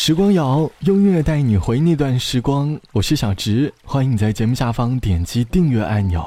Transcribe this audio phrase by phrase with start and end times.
[0.00, 6.24] 时光谣用音乐带你回那段时光，我是小直，欢迎你在节目下方点击订阅按钮。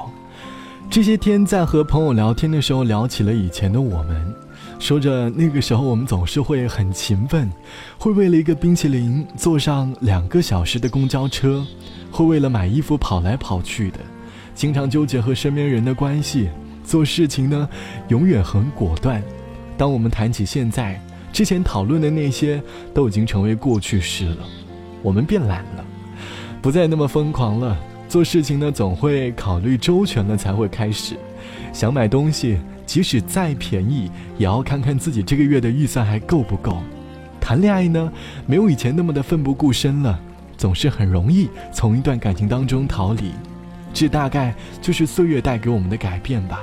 [0.90, 4.34] 这些天在和朋友聊天的时候，聊起了以前的我们，
[4.78, 7.50] 说着那个时候我们总是会很勤奋，
[7.96, 11.64] 会为了一个冰淇淋坐上两个小时的公交车，
[12.10, 14.00] 会为了买衣服跑来跑去的，
[14.54, 16.50] 经常纠结和身边人的关系，
[16.84, 17.66] 做事情呢
[18.08, 19.22] 永远很果断。
[19.78, 21.00] 当我们谈起现在，
[21.32, 24.46] 之前讨论的那些都已经成为过去式了，
[25.02, 25.84] 我们变懒了，
[26.60, 27.76] 不再那么疯狂了。
[28.08, 31.16] 做事情呢，总会考虑周全了才会开始。
[31.72, 36.82] 想买东西，即使再便宜，也要看看自己这个月的预算还够不够。
[37.40, 38.12] 谈恋爱呢，
[38.46, 40.20] 没有以前那么的奋不顾身了，
[40.58, 43.32] 总是很容易从一段感情当中逃离。
[43.94, 46.60] 这大概就是岁月带给我们的改变吧。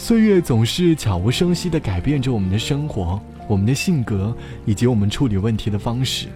[0.00, 3.20] 岁月总是悄无声息地改变着我们的生活。
[3.48, 4.34] 我们的性格
[4.64, 6.28] 以及我们处理问题的方式，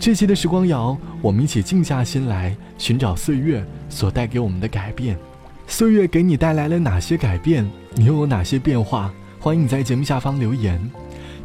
[0.00, 5.16] 这期的时光谣，我们一起静下心来寻找岁月所带给我们的改变。
[5.68, 7.64] 岁月给你带来了哪些改变？
[7.94, 9.12] 你又有哪些变化？
[9.38, 10.80] 欢迎你在节目下方留言。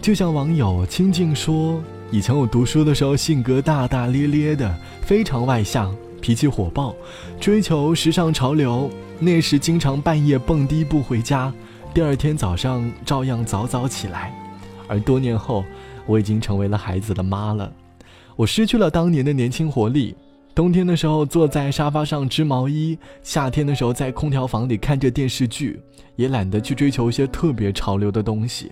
[0.01, 6.95] 就像网友清静说：“以前我读书的时候，性格大大咧咧的，非常外向，脾气火爆，
[7.37, 8.89] 追求时尚潮流。
[9.19, 11.53] 那时经常半夜蹦迪不回家，
[11.93, 14.33] 第二天早上照样早早起来。”
[14.87, 15.65] 而多年后，
[16.05, 17.69] 我已经成为了孩子的妈了，
[18.37, 20.15] 我失去了当年的年轻活力。
[20.55, 25.81] 冬天的时候坐在沙发上织毛衣，夏天的时候在空调房里看着电视剧，
[26.15, 28.71] 也懒得去追求一些特别潮流的东西，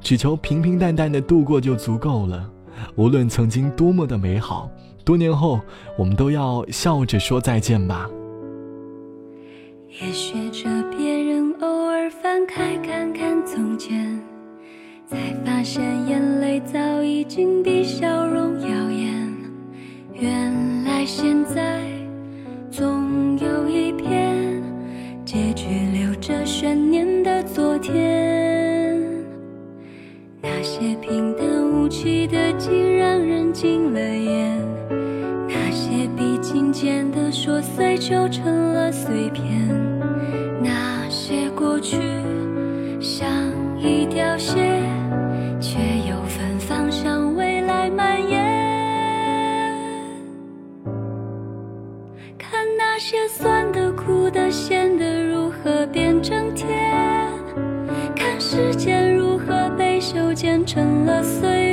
[0.00, 2.50] 只求平平淡淡的度过就足够了。
[2.96, 4.68] 无论曾经多么的美好，
[5.04, 5.60] 多年后
[5.96, 8.08] 我们都要笑着说再见吧。
[9.88, 14.30] 也学着别人偶尔翻开看看从前。
[15.10, 18.09] 才发现眼泪早已经滴下
[36.52, 39.70] 心间的琐碎就成了碎片。
[40.60, 41.96] 那些过去
[43.00, 43.30] 像
[43.78, 44.90] 一条线。
[45.60, 45.78] 却
[46.08, 48.40] 又芬芳向未来蔓延。
[52.38, 56.66] 看那些酸的、苦的、咸的，如何变成甜？
[58.16, 61.69] 看时间如何被修剪成了岁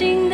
[0.00, 0.29] 是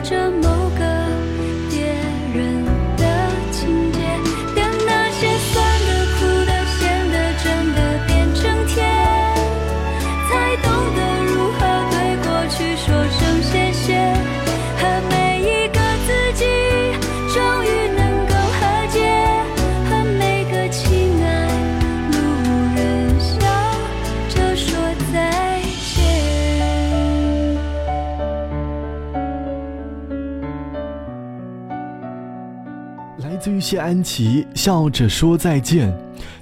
[0.00, 0.47] 这么
[33.68, 35.94] 谢安琪，笑着说再见。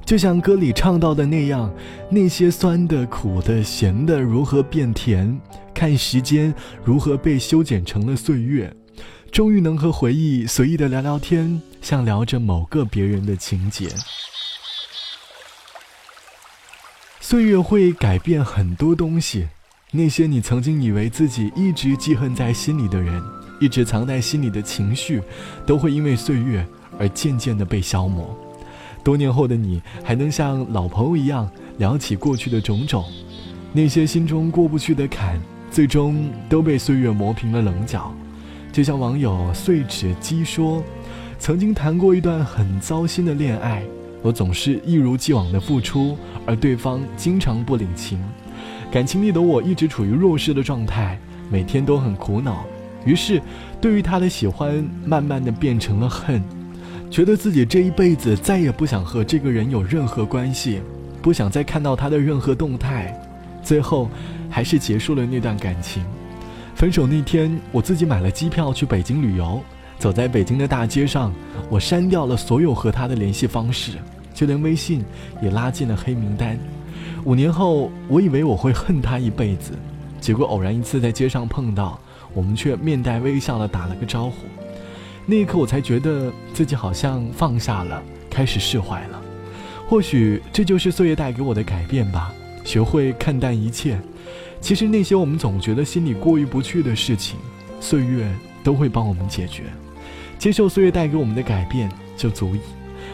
[0.05, 1.75] 就像歌里唱到的那样，
[2.09, 5.37] 那些酸的、苦的、咸的如何变甜，
[5.75, 8.73] 看时间如何被修剪成了岁月。
[9.33, 13.89] 终于能和回忆随意的聊聊天，像聊着某个别人的情节。
[17.19, 19.49] 岁月会改变很多东西，
[19.91, 23.21] 那些你曾经以为自己一直记恨在心里的人，
[23.61, 25.21] 一直藏在心里的情绪，
[25.67, 26.65] 都会因为岁月
[26.99, 28.37] 而渐渐的被消磨。
[29.03, 31.49] 多年后的你，还能像老朋友一样
[31.79, 33.05] 聊起过去的种种，
[33.73, 35.39] 那些心中过不去的坎，
[35.71, 38.13] 最终都被岁月磨平了棱角。
[38.73, 40.83] 就像网友碎纸机说
[41.39, 43.83] ：“曾经谈过一段很糟心的恋爱，
[44.23, 48.19] 我总是一如既往的付出，而对方经常不领情。
[48.91, 51.19] 感情里的我一直处于弱势的状态，
[51.49, 52.65] 每天都很苦恼。
[53.05, 53.41] 于是，
[53.81, 56.43] 对于他的喜欢，慢慢的变成了恨。”
[57.11, 60.81] 觉得自己这一辈子再也不想和这个人有任何关系，
[61.23, 63.19] 不想再看到他的任何动态，
[63.63, 64.11] 最后
[64.51, 66.05] 还是结束了那段感情。
[66.75, 69.63] 分手那天，我自己买了机票去北京旅游，
[69.99, 71.33] 走在北京的大街上，
[71.71, 73.93] 我删掉了所有和他的联系方式，
[74.35, 75.03] 就连微信
[75.41, 76.59] 也拉进了黑名单。
[77.25, 79.73] 五年后，我以为我会恨他一辈子，
[80.21, 81.99] 结果偶然一次在街上碰到，
[82.35, 84.35] 我们却面带微笑的打了个招呼。
[85.29, 88.01] 那一刻，我才觉得自己好像放下了，
[88.31, 89.21] 开始释怀了。
[89.89, 92.33] 或许这就是岁月带给我的改变吧，
[92.65, 94.01] 学会看淡一切。
[94.61, 97.37] 其实那些我们总觉得心里过意不去的事情，
[97.81, 98.33] 岁月
[98.63, 99.65] 都会帮我们解决。
[100.39, 102.61] 接受岁月带给我们的改变就足以。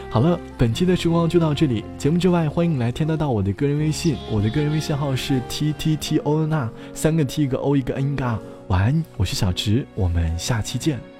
[0.09, 1.83] 好了，本期的时光就到这里。
[1.97, 8.39] 节目之外，欢迎来添加到我的个人微信，我的个人微信号是 t t t o n a 三个 t 一个 o 一个 n 嘎。
[8.67, 11.12] 晚安，我是小直，我们下期见。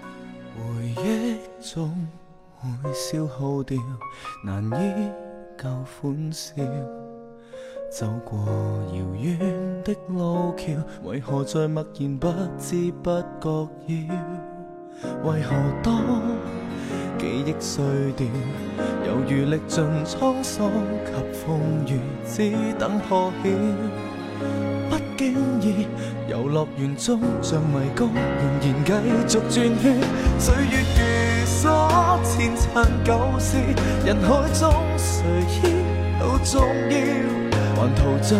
[1.63, 1.89] 中
[2.59, 3.77] 会消耗掉，
[4.43, 5.09] 难依
[5.57, 5.69] 旧
[6.01, 6.53] 欢笑。
[7.89, 8.37] 走过
[8.91, 9.39] 遥远
[9.81, 10.73] 的路桥，
[11.05, 12.27] 为何在默然不
[12.57, 14.13] 知不觉要？
[15.23, 16.21] 为何当
[17.17, 17.81] 记忆碎
[18.17, 18.27] 掉，
[19.07, 19.49] 犹如？
[19.49, 20.69] 历尽沧桑
[21.05, 23.49] 及风雨，只等破晓？
[24.89, 25.87] 不经意
[26.27, 28.09] 游乐园中，像迷宫，
[28.59, 29.97] 仍然继续转圈，
[30.37, 30.83] 岁月。
[30.83, 31.22] 所
[33.03, 33.57] 旧事，
[34.05, 35.61] 人海中谁依
[36.19, 36.95] 旧重要？
[37.75, 38.37] 还陶醉，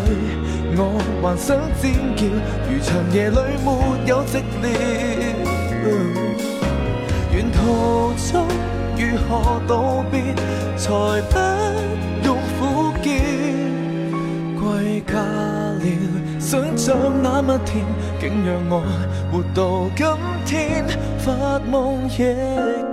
[0.78, 0.80] 我
[1.22, 1.84] 还想尖
[2.16, 2.22] 叫，
[2.70, 3.68] 如长夜里没
[4.08, 4.66] 有寂寥。
[7.34, 8.48] 沿途中
[8.96, 9.72] 如何道
[10.10, 10.14] 别，
[10.78, 10.88] 才
[11.30, 11.34] 不
[12.24, 12.62] 用苦
[13.02, 13.06] 叫？
[14.62, 15.86] 归家了，
[16.40, 17.84] 想像那么甜，
[18.22, 18.82] 竟让我
[19.32, 20.06] 活到今
[20.46, 20.86] 天，
[21.18, 22.93] 发梦亦。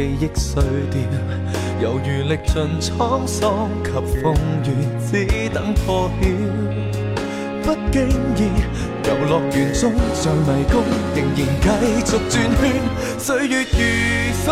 [0.00, 0.98] 记忆碎掉，
[1.78, 3.90] 犹如历尽沧桑及
[4.22, 4.66] 风雨，
[5.06, 5.12] 只
[5.50, 6.26] 等破晓。
[7.62, 8.48] 不经意，
[9.04, 10.82] 游乐园中像迷宫，
[11.14, 11.68] 仍然继
[12.00, 12.60] 续转圈。
[13.18, 13.76] 岁月如
[14.42, 14.48] 锁，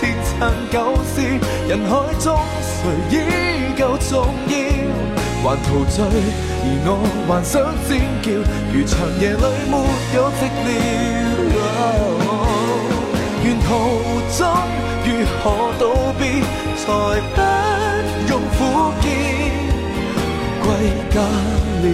[0.00, 0.32] 前尘
[0.72, 1.20] 旧事，
[1.68, 2.26] 人海中
[2.64, 2.72] 谁
[3.10, 3.14] 依
[3.76, 4.54] 旧重要？
[5.42, 5.96] 还陶醉，
[6.64, 6.90] 而我
[7.28, 8.26] 还想尖叫，
[8.72, 9.76] 如长夜里没
[10.14, 10.66] 有寂寥。
[13.44, 13.66] 沿途
[14.36, 14.40] 中
[15.04, 15.08] 如
[15.42, 15.44] 何
[15.78, 15.82] 道
[16.18, 16.22] 别，
[16.76, 16.84] 才
[17.34, 17.38] 不
[18.28, 18.58] 用苦
[19.00, 19.04] 涩？
[20.62, 20.66] 归
[21.10, 21.16] 家
[21.82, 21.84] 了，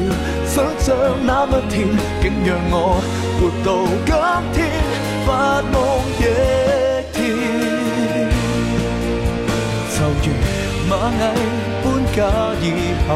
[0.46, 0.86] 想象
[1.24, 1.72] 那么甜，
[2.20, 2.74] 竟让我
[3.38, 3.66] 活到
[4.04, 4.12] 今
[4.52, 4.56] 天，
[5.24, 5.28] 发
[5.70, 5.74] 梦
[6.18, 6.22] 亦
[7.12, 7.16] 甜。
[9.94, 10.26] 就如
[10.88, 11.16] 蚂蚁
[11.82, 11.84] 搬
[12.14, 12.18] 家
[12.60, 12.64] 以
[13.06, 13.08] 后，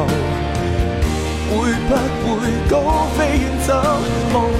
[1.49, 1.51] 会
[1.87, 1.91] 不
[2.25, 2.31] 会
[2.69, 2.73] 高
[3.17, 3.69] 飞远走？
[4.33, 4.59] 忙忙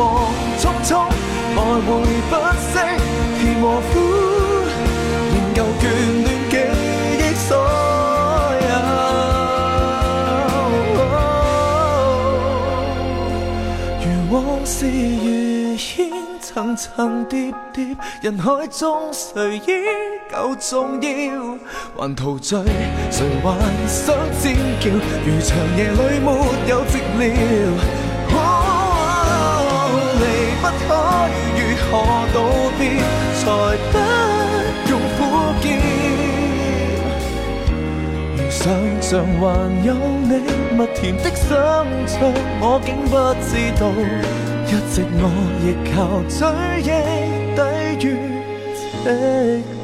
[16.79, 19.61] 层层叠叠，人海中谁依
[20.31, 21.09] 旧重要？
[21.97, 22.57] 还陶醉，
[23.11, 23.49] 谁还
[23.85, 24.89] 想尖叫？
[25.25, 26.31] 如长夜里没
[26.69, 27.21] 有寂寥，
[30.21, 30.23] 离
[30.61, 30.89] 不开，
[31.57, 31.91] 如何
[32.33, 32.37] 道
[32.79, 32.81] 别？
[33.39, 33.43] 才
[33.91, 33.93] 不
[34.89, 35.19] 用苦
[35.59, 35.65] 叫，
[38.37, 38.61] 如想
[39.01, 39.43] 象还
[39.83, 39.87] 有
[40.23, 40.31] 你
[40.77, 41.49] 蜜甜的想
[42.07, 42.17] 象，
[42.61, 43.81] 我竟不知道，
[44.69, 45.25] 一直我
[45.65, 46.37] 亦靠追
[46.81, 46.89] 忆
[47.55, 47.61] 抵
[48.05, 48.07] 御
[49.03, 49.78] 寂